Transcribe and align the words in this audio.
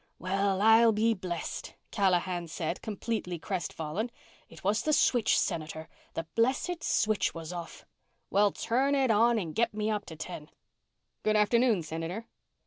"Well, 0.17 0.63
I'll 0.63 0.91
be 0.93 1.13
blessed," 1.13 1.75
Callahan 1.91 2.47
said, 2.47 2.81
completely 2.81 3.37
crest 3.37 3.71
fallen. 3.71 4.09
"It 4.49 4.63
was 4.63 4.81
the 4.81 4.93
switch, 4.93 5.37
Senator. 5.37 5.87
The 6.15 6.25
blessed 6.33 6.81
switch 6.83 7.35
was 7.35 7.53
off." 7.53 7.85
"Well, 8.31 8.51
turn 8.51 8.95
it 8.95 9.11
on 9.11 9.37
and 9.37 9.53
get 9.53 9.75
me 9.75 9.91
up 9.91 10.07
to 10.07 10.15
ten." 10.15 10.49
"Good 11.21 11.35
afternoon, 11.35 11.83
Senator." 11.83 12.25